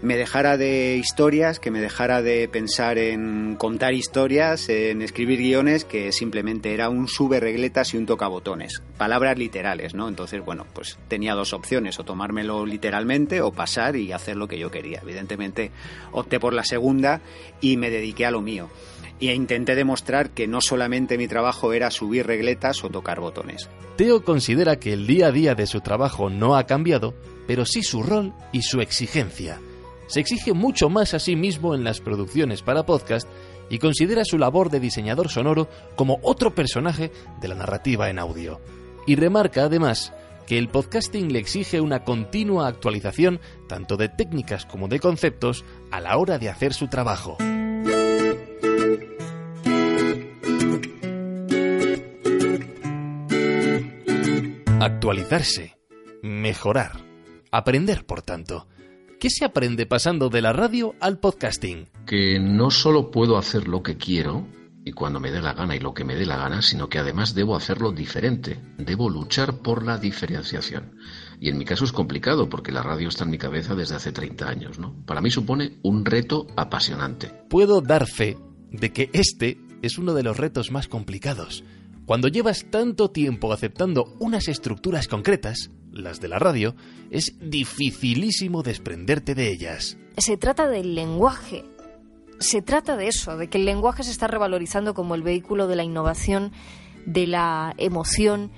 me 0.00 0.16
dejara 0.16 0.56
de 0.56 0.96
historias, 0.96 1.58
que 1.58 1.70
me 1.70 1.80
dejara 1.80 2.22
de 2.22 2.48
pensar 2.48 2.98
en 2.98 3.56
contar 3.56 3.94
historias, 3.94 4.68
en 4.68 5.02
escribir 5.02 5.40
guiones, 5.40 5.84
que 5.84 6.12
simplemente 6.12 6.72
era 6.72 6.88
un 6.88 7.08
sube 7.08 7.40
regletas 7.40 7.94
y 7.94 7.96
un 7.96 8.06
tocabotones. 8.06 8.82
Palabras 8.96 9.36
literales, 9.38 9.94
¿no? 9.94 10.08
Entonces, 10.08 10.44
bueno, 10.44 10.66
pues 10.72 10.98
tenía 11.08 11.34
dos 11.34 11.52
opciones, 11.52 11.98
o 11.98 12.04
tomármelo 12.04 12.64
literalmente 12.64 13.40
o 13.40 13.52
pasar 13.52 13.96
y 13.96 14.12
hacer 14.12 14.36
lo 14.36 14.46
que 14.46 14.58
yo 14.58 14.70
quería. 14.70 15.00
Evidentemente 15.02 15.72
opté 16.12 16.38
por 16.38 16.52
la 16.52 16.64
segunda 16.64 17.20
y 17.60 17.76
me 17.76 17.90
dediqué 17.90 18.24
a 18.26 18.30
lo 18.30 18.40
mío. 18.40 18.70
E 19.20 19.34
intenté 19.34 19.74
demostrar 19.74 20.30
que 20.30 20.46
no 20.46 20.60
solamente 20.60 21.18
mi 21.18 21.26
trabajo 21.26 21.72
era 21.72 21.90
subir 21.90 22.24
regletas 22.24 22.84
o 22.84 22.88
tocar 22.88 23.18
botones. 23.18 23.68
Teo 23.96 24.22
considera 24.22 24.78
que 24.78 24.92
el 24.92 25.08
día 25.08 25.26
a 25.26 25.32
día 25.32 25.56
de 25.56 25.66
su 25.66 25.80
trabajo 25.80 26.30
no 26.30 26.54
ha 26.54 26.66
cambiado, 26.66 27.14
pero 27.48 27.66
sí 27.66 27.82
su 27.82 28.04
rol 28.04 28.32
y 28.52 28.62
su 28.62 28.80
exigencia 28.80 29.58
se 30.08 30.20
exige 30.20 30.52
mucho 30.52 30.88
más 30.88 31.14
a 31.14 31.20
sí 31.20 31.36
mismo 31.36 31.74
en 31.74 31.84
las 31.84 32.00
producciones 32.00 32.62
para 32.62 32.84
podcast 32.84 33.28
y 33.70 33.78
considera 33.78 34.24
su 34.24 34.38
labor 34.38 34.70
de 34.70 34.80
diseñador 34.80 35.28
sonoro 35.28 35.68
como 35.94 36.18
otro 36.22 36.54
personaje 36.54 37.12
de 37.40 37.48
la 37.48 37.54
narrativa 37.54 38.10
en 38.10 38.18
audio. 38.18 38.60
Y 39.06 39.16
remarca 39.16 39.64
además 39.64 40.12
que 40.46 40.58
el 40.58 40.68
podcasting 40.68 41.30
le 41.30 41.38
exige 41.38 41.80
una 41.82 42.04
continua 42.04 42.68
actualización 42.68 43.38
tanto 43.68 43.98
de 43.98 44.08
técnicas 44.08 44.64
como 44.64 44.88
de 44.88 44.98
conceptos 44.98 45.64
a 45.90 46.00
la 46.00 46.16
hora 46.16 46.38
de 46.38 46.48
hacer 46.48 46.72
su 46.72 46.88
trabajo. 46.88 47.36
Actualizarse, 54.80 55.76
mejorar, 56.22 56.92
aprender, 57.50 58.06
por 58.06 58.22
tanto. 58.22 58.66
¿Qué 59.20 59.30
se 59.30 59.44
aprende 59.44 59.84
pasando 59.84 60.28
de 60.28 60.40
la 60.40 60.52
radio 60.52 60.94
al 61.00 61.18
podcasting? 61.18 61.88
Que 62.06 62.38
no 62.38 62.70
solo 62.70 63.10
puedo 63.10 63.36
hacer 63.36 63.66
lo 63.66 63.82
que 63.82 63.96
quiero 63.96 64.46
y 64.84 64.92
cuando 64.92 65.18
me 65.18 65.32
dé 65.32 65.42
la 65.42 65.54
gana 65.54 65.74
y 65.74 65.80
lo 65.80 65.92
que 65.92 66.04
me 66.04 66.14
dé 66.14 66.24
la 66.24 66.36
gana, 66.36 66.62
sino 66.62 66.88
que 66.88 67.00
además 67.00 67.34
debo 67.34 67.56
hacerlo 67.56 67.90
diferente. 67.90 68.60
Debo 68.78 69.10
luchar 69.10 69.58
por 69.58 69.84
la 69.84 69.98
diferenciación. 69.98 70.94
Y 71.40 71.48
en 71.48 71.58
mi 71.58 71.64
caso 71.64 71.84
es 71.84 71.90
complicado 71.90 72.48
porque 72.48 72.70
la 72.70 72.84
radio 72.84 73.08
está 73.08 73.24
en 73.24 73.30
mi 73.30 73.38
cabeza 73.38 73.74
desde 73.74 73.96
hace 73.96 74.12
30 74.12 74.48
años, 74.48 74.78
¿no? 74.78 74.94
Para 75.04 75.20
mí 75.20 75.32
supone 75.32 75.80
un 75.82 76.04
reto 76.04 76.46
apasionante. 76.54 77.32
Puedo 77.50 77.80
dar 77.80 78.06
fe 78.06 78.38
de 78.70 78.92
que 78.92 79.10
este 79.14 79.58
es 79.82 79.98
uno 79.98 80.14
de 80.14 80.22
los 80.22 80.36
retos 80.36 80.70
más 80.70 80.86
complicados. 80.86 81.64
Cuando 82.06 82.28
llevas 82.28 82.66
tanto 82.70 83.10
tiempo 83.10 83.52
aceptando 83.52 84.14
unas 84.20 84.46
estructuras 84.46 85.08
concretas, 85.08 85.72
las 85.92 86.20
de 86.20 86.28
la 86.28 86.38
radio, 86.38 86.74
es 87.10 87.34
dificilísimo 87.40 88.62
desprenderte 88.62 89.34
de 89.34 89.50
ellas. 89.50 89.96
Se 90.16 90.36
trata 90.36 90.68
del 90.68 90.94
lenguaje. 90.94 91.64
Se 92.38 92.62
trata 92.62 92.96
de 92.96 93.08
eso, 93.08 93.36
de 93.36 93.48
que 93.48 93.58
el 93.58 93.64
lenguaje 93.64 94.04
se 94.04 94.10
está 94.10 94.28
revalorizando 94.28 94.94
como 94.94 95.14
el 95.14 95.22
vehículo 95.22 95.66
de 95.66 95.76
la 95.76 95.82
innovación, 95.82 96.52
de 97.04 97.26
la 97.26 97.74
emoción, 97.78 98.52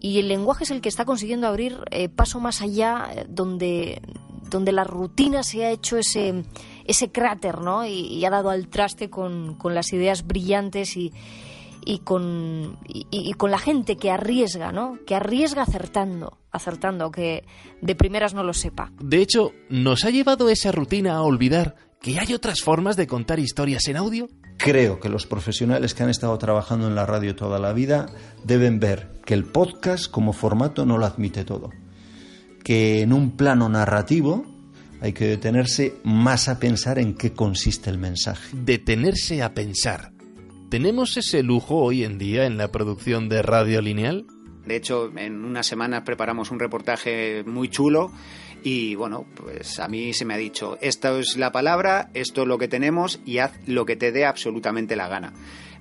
y 0.00 0.18
el 0.18 0.28
lenguaje 0.28 0.64
es 0.64 0.70
el 0.70 0.80
que 0.80 0.88
está 0.88 1.04
consiguiendo 1.04 1.46
abrir 1.46 1.78
eh, 1.90 2.08
paso 2.08 2.40
más 2.40 2.62
allá 2.62 3.08
eh, 3.14 3.26
donde, 3.28 4.02
donde 4.50 4.72
la 4.72 4.84
rutina 4.84 5.42
se 5.42 5.64
ha 5.64 5.70
hecho 5.70 5.96
ese, 5.96 6.44
ese 6.84 7.10
cráter, 7.10 7.60
¿no? 7.60 7.86
Y, 7.86 8.24
ha 8.24 8.30
dado 8.30 8.50
al 8.50 8.68
traste 8.68 9.08
con, 9.08 9.54
con 9.54 9.74
las 9.74 9.92
ideas 9.92 10.26
brillantes 10.26 10.96
y, 10.96 11.12
y 11.86 12.00
con, 12.00 12.78
y, 12.88 13.32
con 13.34 13.52
la 13.52 13.58
gente 13.58 13.96
que 13.96 14.10
arriesga, 14.10 14.72
¿no? 14.72 14.98
Que 15.06 15.14
arriesga 15.14 15.62
acertando, 15.62 16.36
acertando, 16.50 17.12
que 17.12 17.44
de 17.80 17.94
primeras 17.94 18.34
no 18.34 18.42
lo 18.42 18.52
sepa. 18.52 18.92
De 19.00 19.22
hecho, 19.22 19.52
¿nos 19.70 20.04
ha 20.04 20.10
llevado 20.10 20.50
esa 20.50 20.72
rutina 20.72 21.14
a 21.14 21.22
olvidar 21.22 21.76
que 22.02 22.18
hay 22.18 22.34
otras 22.34 22.60
formas 22.60 22.96
de 22.96 23.06
contar 23.06 23.38
historias 23.38 23.86
en 23.86 23.96
audio? 23.96 24.28
Creo 24.58 24.98
que 24.98 25.08
los 25.08 25.26
profesionales 25.26 25.94
que 25.94 26.02
han 26.02 26.10
estado 26.10 26.36
trabajando 26.38 26.88
en 26.88 26.96
la 26.96 27.06
radio 27.06 27.36
toda 27.36 27.60
la 27.60 27.72
vida 27.72 28.06
deben 28.42 28.80
ver 28.80 29.12
que 29.24 29.34
el 29.34 29.44
podcast 29.44 30.10
como 30.10 30.32
formato 30.32 30.84
no 30.84 30.98
lo 30.98 31.06
admite 31.06 31.44
todo. 31.44 31.70
Que 32.64 33.02
en 33.02 33.12
un 33.12 33.36
plano 33.36 33.68
narrativo 33.68 34.44
hay 35.00 35.12
que 35.12 35.26
detenerse 35.26 35.94
más 36.02 36.48
a 36.48 36.58
pensar 36.58 36.98
en 36.98 37.14
qué 37.14 37.32
consiste 37.32 37.90
el 37.90 37.98
mensaje. 37.98 38.56
Detenerse 38.56 39.40
a 39.42 39.54
pensar 39.54 40.15
¿Tenemos 40.70 41.16
ese 41.16 41.44
lujo 41.44 41.76
hoy 41.76 42.02
en 42.02 42.18
día 42.18 42.44
en 42.44 42.56
la 42.56 42.72
producción 42.72 43.28
de 43.28 43.40
radio 43.40 43.80
lineal? 43.80 44.26
De 44.66 44.74
hecho, 44.74 45.16
en 45.16 45.44
unas 45.44 45.64
semanas 45.64 46.02
preparamos 46.04 46.50
un 46.50 46.58
reportaje 46.58 47.44
muy 47.44 47.68
chulo 47.68 48.10
y 48.64 48.96
bueno, 48.96 49.26
pues 49.36 49.78
a 49.78 49.86
mí 49.86 50.12
se 50.12 50.24
me 50.24 50.34
ha 50.34 50.38
dicho, 50.38 50.76
esta 50.80 51.16
es 51.20 51.36
la 51.36 51.52
palabra, 51.52 52.10
esto 52.14 52.42
es 52.42 52.48
lo 52.48 52.58
que 52.58 52.66
tenemos 52.66 53.20
y 53.24 53.38
haz 53.38 53.52
lo 53.66 53.86
que 53.86 53.94
te 53.94 54.10
dé 54.10 54.26
absolutamente 54.26 54.96
la 54.96 55.06
gana. 55.06 55.34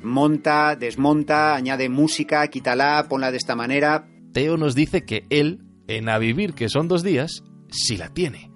Monta, 0.03 0.75
desmonta, 0.75 1.55
añade 1.55 1.89
música, 1.89 2.47
quítala, 2.47 3.07
ponla 3.09 3.31
de 3.31 3.37
esta 3.37 3.55
manera. 3.55 4.07
Teo 4.33 4.55
nos 4.55 4.75
dice 4.75 5.03
que 5.03 5.25
él, 5.31 5.63
en 5.87 6.09
A 6.09 6.19
Vivir, 6.19 6.53
que 6.53 6.69
son 6.69 6.87
dos 6.87 7.01
días, 7.01 7.43
sí 7.71 7.97
la 7.97 8.09
tiene. 8.13 8.51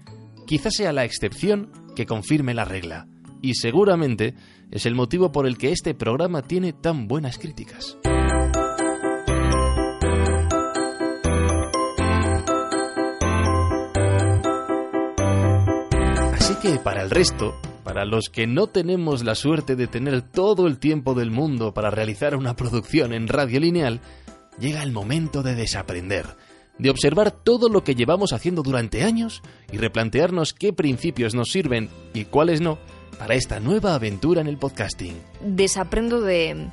Quizás 0.45 0.75
sea 0.75 0.93
la 0.93 1.05
excepción 1.05 1.71
que 1.95 2.05
confirme 2.05 2.53
la 2.53 2.65
regla. 2.65 3.07
Y 3.41 3.55
seguramente 3.55 4.35
es 4.71 4.85
el 4.85 4.95
motivo 4.95 5.31
por 5.31 5.47
el 5.47 5.57
que 5.57 5.71
este 5.71 5.93
programa 5.93 6.41
tiene 6.41 6.73
tan 6.73 7.07
buenas 7.07 7.37
críticas. 7.37 7.97
Así 16.33 16.55
que 16.61 16.79
para 16.79 17.01
el 17.01 17.09
resto, 17.09 17.55
para 17.83 18.05
los 18.05 18.29
que 18.29 18.45
no 18.45 18.67
tenemos 18.67 19.23
la 19.23 19.35
suerte 19.35 19.75
de 19.75 19.87
tener 19.87 20.21
todo 20.21 20.67
el 20.67 20.77
tiempo 20.77 21.13
del 21.13 21.31
mundo 21.31 21.73
para 21.73 21.89
realizar 21.89 22.35
una 22.35 22.55
producción 22.55 23.13
en 23.13 23.27
radio 23.27 23.59
lineal, 23.59 24.01
llega 24.59 24.83
el 24.83 24.91
momento 24.91 25.41
de 25.41 25.55
desaprender, 25.55 26.25
de 26.77 26.89
observar 26.89 27.31
todo 27.31 27.69
lo 27.69 27.83
que 27.83 27.95
llevamos 27.95 28.33
haciendo 28.33 28.61
durante 28.61 29.03
años 29.03 29.41
y 29.71 29.77
replantearnos 29.77 30.53
qué 30.53 30.73
principios 30.73 31.33
nos 31.33 31.49
sirven 31.49 31.89
y 32.13 32.25
cuáles 32.25 32.61
no 32.61 32.77
para 33.17 33.35
esta 33.35 33.59
nueva 33.59 33.95
aventura 33.95 34.41
en 34.41 34.47
el 34.47 34.57
podcasting. 34.57 35.15
Desaprendo 35.41 36.21
de, 36.21 36.67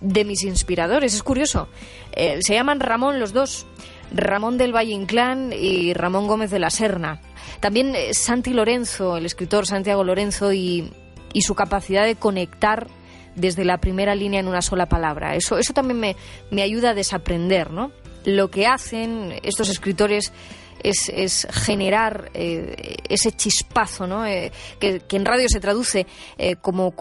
de 0.00 0.24
mis 0.24 0.44
inspiradores, 0.44 1.14
es 1.14 1.22
curioso. 1.22 1.68
Eh, 2.12 2.38
se 2.42 2.54
llaman 2.54 2.80
Ramón 2.80 3.20
los 3.20 3.32
dos, 3.32 3.66
Ramón 4.12 4.58
del 4.58 4.74
Valle 4.74 4.92
Inclán 4.92 5.52
y 5.52 5.92
Ramón 5.94 6.26
Gómez 6.26 6.50
de 6.50 6.58
la 6.58 6.70
Serna. 6.70 7.20
También 7.60 7.94
eh, 7.94 8.14
Santi 8.14 8.52
Lorenzo, 8.52 9.16
el 9.16 9.26
escritor 9.26 9.66
Santiago 9.66 10.04
Lorenzo 10.04 10.52
y, 10.52 10.92
y 11.32 11.42
su 11.42 11.54
capacidad 11.54 12.04
de 12.04 12.16
conectar 12.16 12.86
desde 13.34 13.64
la 13.64 13.78
primera 13.78 14.14
línea 14.14 14.40
en 14.40 14.48
una 14.48 14.62
sola 14.62 14.86
palabra. 14.86 15.36
Eso, 15.36 15.58
eso 15.58 15.72
también 15.72 16.00
me, 16.00 16.16
me 16.50 16.62
ayuda 16.62 16.90
a 16.90 16.94
desaprender, 16.94 17.70
¿no? 17.70 17.92
Lo 18.24 18.50
que 18.50 18.66
hacen 18.66 19.34
estos 19.42 19.68
escritores 19.68 20.32
es, 20.82 21.46
generar 21.50 22.30
eh, 22.34 22.96
ese 23.08 23.32
chispazo, 23.32 24.06
¿no? 24.06 24.26
Eh, 24.26 24.52
que, 24.78 25.02
en 25.10 25.24
radio 25.24 25.46
se 25.48 25.60
traduce 25.60 26.06
eh, 26.36 26.56
como, 26.56 26.92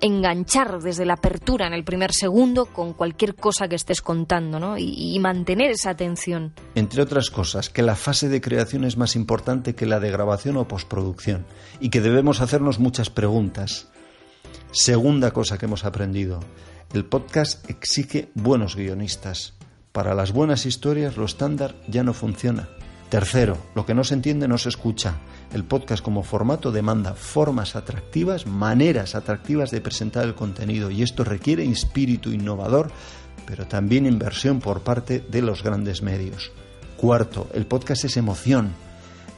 enganchar 0.00 0.80
desde 0.82 1.06
la 1.06 1.14
apertura 1.14 1.66
en 1.66 1.72
el 1.72 1.84
primer 1.84 2.12
segundo 2.12 2.66
con 2.66 2.92
cualquier 2.92 3.34
cosa 3.34 3.68
que 3.68 3.76
estés 3.76 4.02
contando 4.02 4.60
¿no? 4.60 4.76
y, 4.76 5.18
mantener 5.18 5.70
esa 5.70 5.90
atención. 5.90 6.52
Entre 6.74 7.00
otras 7.00 7.30
cosas, 7.30 7.70
que 7.70 7.80
la 7.80 7.96
fase 7.96 8.28
de 8.28 8.42
creación 8.42 8.84
es 8.84 8.98
más 8.98 9.16
importante 9.16 9.74
que 9.74 9.86
la 9.86 10.00
de 10.00 10.10
grabación 10.10 10.58
o 10.58 10.68
postproducción 10.68 11.46
y 11.80 11.88
que 11.88 12.02
debemos 12.02 12.42
hacernos 12.42 12.78
muchas 12.78 13.08
preguntas. 13.08 13.88
Segunda 14.72 15.30
cosa 15.30 15.56
que 15.56 15.66
hemos 15.66 15.84
aprendido, 15.86 16.40
el 16.92 17.06
podcast 17.06 17.68
exige 17.70 18.30
buenos 18.34 18.76
guionistas. 18.76 19.54
Para 19.94 20.16
las 20.16 20.32
buenas 20.32 20.66
historias 20.66 21.16
lo 21.16 21.24
estándar 21.24 21.76
ya 21.86 22.02
no 22.02 22.14
funciona. 22.14 22.68
Tercero, 23.10 23.58
lo 23.76 23.86
que 23.86 23.94
no 23.94 24.02
se 24.02 24.14
entiende 24.14 24.48
no 24.48 24.58
se 24.58 24.68
escucha. 24.68 25.18
El 25.52 25.62
podcast 25.62 26.02
como 26.02 26.24
formato 26.24 26.72
demanda 26.72 27.14
formas 27.14 27.76
atractivas, 27.76 28.44
maneras 28.44 29.14
atractivas 29.14 29.70
de 29.70 29.80
presentar 29.80 30.24
el 30.24 30.34
contenido 30.34 30.90
y 30.90 31.04
esto 31.04 31.22
requiere 31.22 31.64
espíritu 31.64 32.32
innovador, 32.32 32.90
pero 33.46 33.68
también 33.68 34.04
inversión 34.04 34.58
por 34.58 34.80
parte 34.80 35.20
de 35.20 35.42
los 35.42 35.62
grandes 35.62 36.02
medios. 36.02 36.50
Cuarto, 36.96 37.48
el 37.54 37.64
podcast 37.64 38.04
es 38.04 38.16
emoción. 38.16 38.72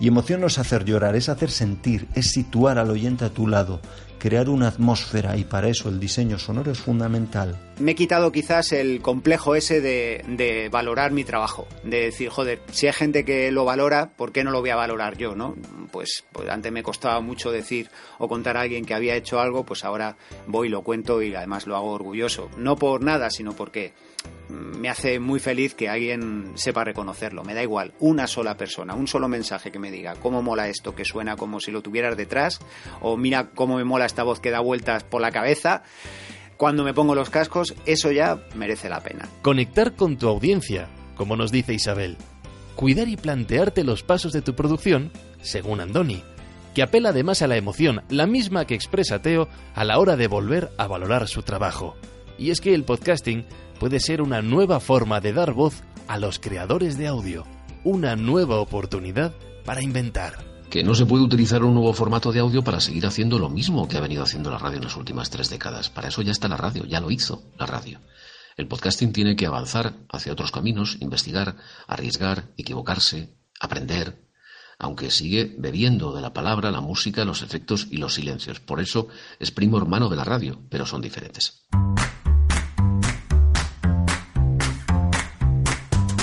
Y 0.00 0.08
emoción 0.08 0.40
no 0.40 0.46
es 0.46 0.58
hacer 0.58 0.86
llorar, 0.86 1.16
es 1.16 1.28
hacer 1.28 1.50
sentir, 1.50 2.08
es 2.14 2.30
situar 2.30 2.78
al 2.78 2.90
oyente 2.90 3.26
a 3.26 3.30
tu 3.30 3.46
lado. 3.46 3.82
Crear 4.18 4.48
una 4.48 4.68
atmósfera 4.68 5.36
y 5.36 5.44
para 5.44 5.68
eso 5.68 5.88
el 5.88 6.00
diseño 6.00 6.38
sonoro 6.38 6.72
es 6.72 6.78
fundamental. 6.78 7.58
Me 7.78 7.92
he 7.92 7.94
quitado 7.94 8.32
quizás 8.32 8.72
el 8.72 9.02
complejo 9.02 9.54
ese 9.54 9.80
de, 9.80 10.68
valorar 10.70 11.12
mi 11.12 11.24
trabajo, 11.24 11.68
de 11.84 12.00
decir, 12.00 12.30
joder, 12.30 12.60
si 12.72 12.86
hay 12.86 12.92
gente 12.92 13.24
que 13.24 13.50
lo 13.50 13.64
valora, 13.64 14.10
¿por 14.16 14.32
qué 14.32 14.44
no 14.44 14.50
lo 14.50 14.60
voy 14.60 14.70
a 14.70 14.76
valorar 14.76 15.16
yo? 15.18 15.34
¿no? 15.34 15.54
Pues, 15.90 16.24
pues 16.32 16.48
antes 16.48 16.72
me 16.72 16.82
costaba 16.82 17.20
mucho 17.20 17.50
decir 17.50 17.90
o 18.18 18.28
contar 18.28 18.56
a 18.56 18.62
alguien 18.62 18.84
que 18.84 18.94
había 18.94 19.14
hecho 19.14 19.40
algo, 19.40 19.64
pues 19.64 19.84
ahora 19.84 20.16
voy 20.46 20.68
lo 20.68 20.82
cuento 20.82 21.20
y 21.22 21.34
además 21.34 21.66
lo 21.66 21.76
hago 21.76 21.92
orgulloso. 21.92 22.50
No 22.56 22.76
por 22.76 23.02
nada, 23.02 23.30
sino 23.30 23.52
porque 23.52 23.92
me 24.48 24.88
hace 24.88 25.18
muy 25.18 25.40
feliz 25.40 25.74
que 25.74 25.88
alguien 25.88 26.52
sepa 26.54 26.84
reconocerlo. 26.84 27.42
Me 27.42 27.54
da 27.54 27.62
igual, 27.62 27.94
una 27.98 28.26
sola 28.26 28.56
persona, 28.56 28.94
un 28.94 29.08
solo 29.08 29.28
mensaje 29.28 29.72
que 29.72 29.78
me 29.78 29.90
diga 29.90 30.14
cómo 30.16 30.42
mola 30.42 30.68
esto, 30.68 30.94
que 30.94 31.04
suena 31.04 31.36
como 31.36 31.60
si 31.60 31.72
lo 31.72 31.82
tuvieras 31.82 32.16
detrás, 32.16 32.60
o 33.00 33.16
mira 33.16 33.50
cómo 33.50 33.76
me 33.76 33.84
mola 33.84 34.05
esta 34.06 34.22
voz 34.22 34.40
que 34.40 34.50
da 34.50 34.60
vueltas 34.60 35.04
por 35.04 35.20
la 35.20 35.30
cabeza. 35.30 35.82
Cuando 36.56 36.84
me 36.84 36.94
pongo 36.94 37.14
los 37.14 37.30
cascos, 37.30 37.74
eso 37.84 38.10
ya 38.10 38.40
merece 38.54 38.88
la 38.88 39.00
pena. 39.00 39.28
Conectar 39.42 39.94
con 39.94 40.16
tu 40.16 40.28
audiencia, 40.28 40.88
como 41.14 41.36
nos 41.36 41.52
dice 41.52 41.74
Isabel. 41.74 42.16
Cuidar 42.74 43.08
y 43.08 43.16
plantearte 43.16 43.84
los 43.84 44.02
pasos 44.02 44.32
de 44.32 44.42
tu 44.42 44.54
producción, 44.54 45.10
según 45.42 45.80
Andoni, 45.80 46.22
que 46.74 46.82
apela 46.82 47.10
además 47.10 47.42
a 47.42 47.46
la 47.46 47.56
emoción, 47.56 48.02
la 48.08 48.26
misma 48.26 48.66
que 48.66 48.74
expresa 48.74 49.20
Teo 49.20 49.48
a 49.74 49.84
la 49.84 49.98
hora 49.98 50.16
de 50.16 50.28
volver 50.28 50.70
a 50.78 50.86
valorar 50.86 51.28
su 51.28 51.42
trabajo. 51.42 51.96
Y 52.38 52.50
es 52.50 52.60
que 52.60 52.74
el 52.74 52.84
podcasting 52.84 53.46
puede 53.78 54.00
ser 54.00 54.20
una 54.20 54.42
nueva 54.42 54.80
forma 54.80 55.20
de 55.20 55.32
dar 55.32 55.52
voz 55.52 55.82
a 56.06 56.18
los 56.18 56.38
creadores 56.38 56.98
de 56.98 57.06
audio, 57.06 57.44
una 57.84 58.16
nueva 58.16 58.60
oportunidad 58.60 59.34
para 59.64 59.82
inventar. 59.82 60.55
No 60.84 60.94
se 60.94 61.06
puede 61.06 61.24
utilizar 61.24 61.64
un 61.64 61.74
nuevo 61.74 61.92
formato 61.92 62.32
de 62.32 62.40
audio 62.40 62.62
para 62.62 62.80
seguir 62.80 63.06
haciendo 63.06 63.38
lo 63.38 63.48
mismo 63.48 63.88
que 63.88 63.96
ha 63.96 64.00
venido 64.00 64.22
haciendo 64.22 64.50
la 64.50 64.58
radio 64.58 64.78
en 64.78 64.84
las 64.84 64.96
últimas 64.96 65.30
tres 65.30 65.48
décadas. 65.48 65.90
Para 65.90 66.08
eso 66.08 66.22
ya 66.22 66.32
está 66.32 66.48
la 66.48 66.56
radio, 66.56 66.84
ya 66.84 67.00
lo 67.00 67.10
hizo 67.10 67.44
la 67.58 67.66
radio. 67.66 68.00
El 68.56 68.68
podcasting 68.68 69.12
tiene 69.12 69.36
que 69.36 69.46
avanzar 69.46 69.94
hacia 70.10 70.32
otros 70.32 70.50
caminos, 70.50 70.96
investigar, 71.00 71.56
arriesgar, 71.86 72.52
equivocarse, 72.56 73.36
aprender, 73.60 74.26
aunque 74.78 75.10
sigue 75.10 75.54
bebiendo 75.58 76.14
de 76.14 76.22
la 76.22 76.32
palabra, 76.32 76.70
la 76.70 76.80
música, 76.80 77.24
los 77.24 77.42
efectos 77.42 77.88
y 77.90 77.96
los 77.96 78.14
silencios. 78.14 78.60
Por 78.60 78.80
eso 78.80 79.08
es 79.38 79.50
primo 79.50 79.78
hermano 79.78 80.08
de 80.08 80.16
la 80.16 80.24
radio, 80.24 80.60
pero 80.68 80.86
son 80.86 81.00
diferentes. 81.00 81.66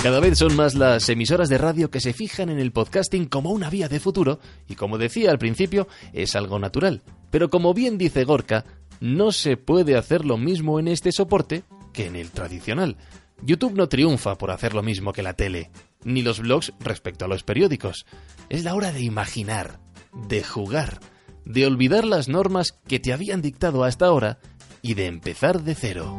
Cada 0.04 0.20
vez 0.20 0.36
son 0.36 0.54
más 0.54 0.74
las 0.74 1.08
emisoras 1.08 1.48
de 1.48 1.56
radio 1.56 1.90
que 1.90 1.98
se 1.98 2.12
fijan 2.12 2.50
en 2.50 2.58
el 2.58 2.72
podcasting 2.72 3.24
como 3.24 3.52
una 3.52 3.70
vía 3.70 3.88
de 3.88 4.00
futuro 4.00 4.38
y 4.68 4.74
como 4.74 4.98
decía 4.98 5.30
al 5.30 5.38
principio, 5.38 5.88
es 6.12 6.36
algo 6.36 6.58
natural. 6.58 7.00
Pero 7.30 7.48
como 7.48 7.72
bien 7.72 7.96
dice 7.96 8.24
Gorka, 8.24 8.66
no 9.00 9.32
se 9.32 9.56
puede 9.56 9.96
hacer 9.96 10.26
lo 10.26 10.36
mismo 10.36 10.78
en 10.78 10.88
este 10.88 11.10
soporte 11.10 11.62
que 11.94 12.04
en 12.04 12.16
el 12.16 12.32
tradicional. 12.32 12.98
YouTube 13.40 13.72
no 13.72 13.88
triunfa 13.88 14.36
por 14.36 14.50
hacer 14.50 14.74
lo 14.74 14.82
mismo 14.82 15.14
que 15.14 15.22
la 15.22 15.32
tele, 15.32 15.70
ni 16.04 16.20
los 16.20 16.40
blogs 16.40 16.74
respecto 16.80 17.24
a 17.24 17.28
los 17.28 17.42
periódicos. 17.42 18.04
Es 18.50 18.62
la 18.62 18.74
hora 18.74 18.92
de 18.92 19.00
imaginar, 19.00 19.80
de 20.28 20.44
jugar, 20.44 21.00
de 21.46 21.66
olvidar 21.66 22.04
las 22.04 22.28
normas 22.28 22.78
que 22.86 23.00
te 23.00 23.14
habían 23.14 23.40
dictado 23.40 23.84
hasta 23.84 24.04
ahora 24.04 24.38
y 24.82 24.92
de 24.92 25.06
empezar 25.06 25.62
de 25.62 25.74
cero. 25.74 26.14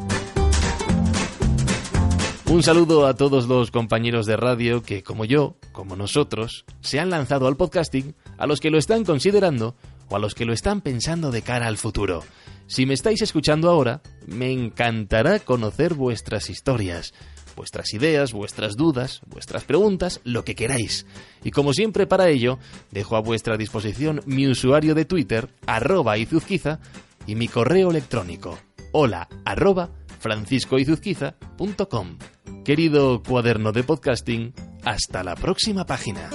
Un 2.48 2.62
saludo 2.62 3.06
a 3.06 3.14
todos 3.14 3.48
los 3.48 3.72
compañeros 3.72 4.24
de 4.24 4.36
radio 4.36 4.80
que, 4.80 5.02
como 5.02 5.24
yo, 5.24 5.56
como 5.72 5.96
nosotros, 5.96 6.64
se 6.80 7.00
han 7.00 7.10
lanzado 7.10 7.48
al 7.48 7.56
podcasting, 7.56 8.14
a 8.38 8.46
los 8.46 8.60
que 8.60 8.70
lo 8.70 8.78
están 8.78 9.04
considerando 9.04 9.74
o 10.08 10.16
a 10.16 10.20
los 10.20 10.34
que 10.34 10.44
lo 10.44 10.52
están 10.52 10.80
pensando 10.80 11.32
de 11.32 11.42
cara 11.42 11.66
al 11.66 11.76
futuro. 11.76 12.22
Si 12.68 12.86
me 12.86 12.94
estáis 12.94 13.20
escuchando 13.20 13.68
ahora, 13.68 14.00
me 14.26 14.52
encantará 14.52 15.40
conocer 15.40 15.94
vuestras 15.94 16.48
historias, 16.48 17.14
vuestras 17.56 17.92
ideas, 17.94 18.32
vuestras 18.32 18.76
dudas, 18.76 19.22
vuestras 19.26 19.64
preguntas, 19.64 20.20
lo 20.22 20.44
que 20.44 20.54
queráis. 20.54 21.04
Y 21.42 21.50
como 21.50 21.72
siempre 21.72 22.06
para 22.06 22.28
ello, 22.28 22.60
dejo 22.92 23.16
a 23.16 23.20
vuestra 23.20 23.56
disposición 23.56 24.20
mi 24.24 24.46
usuario 24.46 24.94
de 24.94 25.04
Twitter, 25.04 25.48
arroba 25.66 26.16
izuzquiza, 26.16 26.78
y 27.26 27.34
mi 27.34 27.48
correo 27.48 27.90
electrónico, 27.90 28.56
hola 28.92 29.28
arroba 29.44 29.90
franciscoizuzquiza.com. 30.18 32.18
Querido 32.64 33.22
cuaderno 33.22 33.72
de 33.72 33.84
podcasting, 33.84 34.52
hasta 34.84 35.22
la 35.22 35.36
próxima 35.36 35.86
página. 35.86 36.28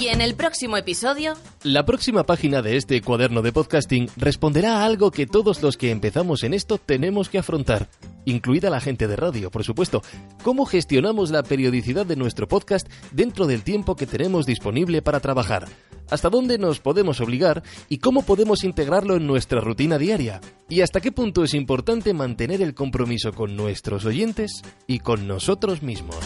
Y 0.00 0.08
en 0.08 0.20
el 0.20 0.34
próximo 0.36 0.76
episodio... 0.76 1.34
La 1.64 1.84
próxima 1.84 2.24
página 2.24 2.62
de 2.62 2.76
este 2.76 3.02
cuaderno 3.02 3.42
de 3.42 3.52
podcasting 3.52 4.08
responderá 4.16 4.78
a 4.78 4.84
algo 4.84 5.10
que 5.10 5.26
todos 5.26 5.60
los 5.60 5.76
que 5.76 5.90
empezamos 5.90 6.44
en 6.44 6.54
esto 6.54 6.78
tenemos 6.78 7.28
que 7.28 7.38
afrontar, 7.38 7.88
incluida 8.30 8.70
la 8.70 8.80
gente 8.80 9.06
de 9.08 9.16
radio, 9.16 9.50
por 9.50 9.64
supuesto. 9.64 10.02
¿Cómo 10.42 10.66
gestionamos 10.66 11.30
la 11.30 11.42
periodicidad 11.42 12.06
de 12.06 12.16
nuestro 12.16 12.48
podcast 12.48 12.88
dentro 13.12 13.46
del 13.46 13.62
tiempo 13.62 13.96
que 13.96 14.06
tenemos 14.06 14.46
disponible 14.46 15.02
para 15.02 15.20
trabajar? 15.20 15.68
hasta 16.10 16.30
dónde 16.30 16.58
nos 16.58 16.80
podemos 16.80 17.20
obligar 17.20 17.62
y 17.88 17.98
cómo 17.98 18.22
podemos 18.22 18.64
integrarlo 18.64 19.16
en 19.16 19.26
nuestra 19.26 19.60
rutina 19.60 19.98
diaria, 19.98 20.40
y 20.68 20.80
hasta 20.80 21.00
qué 21.00 21.12
punto 21.12 21.44
es 21.44 21.54
importante 21.54 22.14
mantener 22.14 22.62
el 22.62 22.74
compromiso 22.74 23.32
con 23.32 23.56
nuestros 23.56 24.04
oyentes 24.04 24.62
y 24.86 25.00
con 25.00 25.26
nosotros 25.26 25.82
mismos. 25.82 26.16